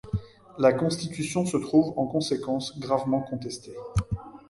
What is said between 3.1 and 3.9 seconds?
contestée.